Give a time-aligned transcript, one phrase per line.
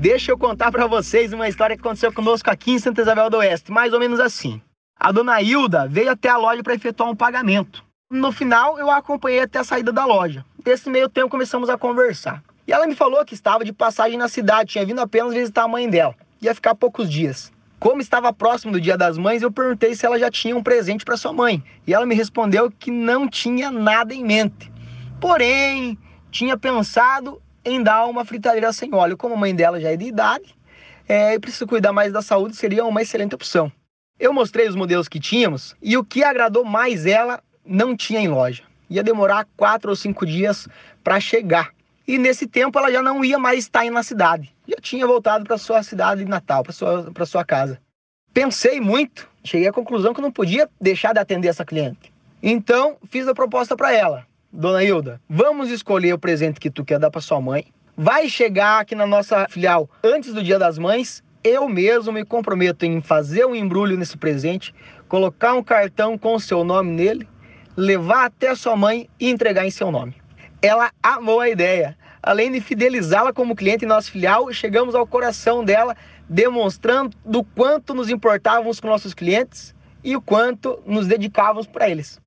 [0.00, 3.36] Deixa eu contar para vocês uma história que aconteceu conosco aqui em Santa Isabel do
[3.36, 4.58] Oeste, mais ou menos assim.
[4.98, 7.84] A dona Hilda veio até a loja para efetuar um pagamento.
[8.10, 10.42] No final, eu a acompanhei até a saída da loja.
[10.64, 12.42] Nesse meio tempo, começamos a conversar.
[12.66, 15.68] E ela me falou que estava de passagem na cidade, tinha vindo apenas visitar a
[15.68, 16.14] mãe dela.
[16.40, 17.52] Ia ficar poucos dias.
[17.78, 21.04] Como estava próximo do Dia das Mães, eu perguntei se ela já tinha um presente
[21.04, 21.62] para sua mãe.
[21.86, 24.72] E ela me respondeu que não tinha nada em mente.
[25.20, 25.98] Porém,
[26.30, 29.16] tinha pensado em dar uma fritadeira sem óleo.
[29.16, 30.54] Como a mãe dela já é de idade
[31.08, 33.70] é, e precisa cuidar mais da saúde, seria uma excelente opção.
[34.18, 38.28] Eu mostrei os modelos que tínhamos e o que agradou mais ela não tinha em
[38.28, 38.62] loja.
[38.88, 40.68] Ia demorar quatro ou cinco dias
[41.02, 41.72] para chegar.
[42.06, 44.54] E nesse tempo ela já não ia mais estar na cidade.
[44.66, 47.80] Já tinha voltado para sua cidade natal, para sua, para sua casa.
[48.32, 52.12] Pensei muito, cheguei à conclusão que não podia deixar de atender essa cliente.
[52.42, 54.26] Então fiz a proposta para ela.
[54.52, 57.66] Dona Hilda, vamos escolher o presente que tu quer dar para sua mãe.
[57.96, 61.22] Vai chegar aqui na nossa filial antes do Dia das Mães.
[61.44, 64.74] Eu mesmo me comprometo em fazer um embrulho nesse presente,
[65.08, 67.28] colocar um cartão com o seu nome nele,
[67.76, 70.16] levar até sua mãe e entregar em seu nome.
[70.60, 71.96] Ela amou a ideia.
[72.20, 75.96] Além de fidelizá-la como cliente em nossa filial, chegamos ao coração dela,
[76.28, 82.20] demonstrando do quanto nos importávamos com nossos clientes e o quanto nos dedicávamos para eles.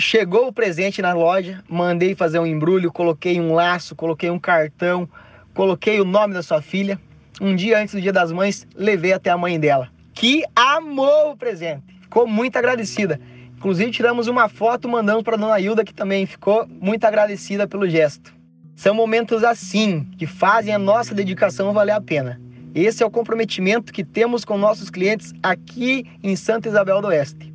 [0.00, 5.08] Chegou o presente na loja, mandei fazer um embrulho, coloquei um laço, coloquei um cartão,
[5.52, 7.00] coloquei o nome da sua filha.
[7.40, 11.36] Um dia antes do Dia das Mães, levei até a mãe dela, que amou o
[11.36, 13.20] presente, ficou muito agradecida.
[13.56, 18.32] Inclusive, tiramos uma foto, mandamos para dona Hilda, que também ficou muito agradecida pelo gesto.
[18.76, 22.40] São momentos assim que fazem a nossa dedicação valer a pena.
[22.72, 27.47] Esse é o comprometimento que temos com nossos clientes aqui em Santa Isabel do Oeste.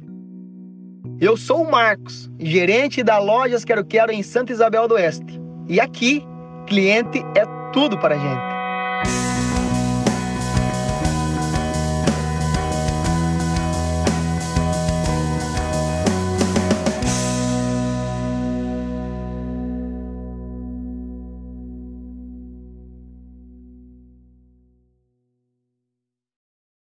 [1.22, 5.40] Eu sou o Marcos, gerente da Lojas Quero Quero em Santa Isabel do Oeste.
[5.70, 6.26] E aqui,
[6.68, 9.53] cliente é tudo para a gente.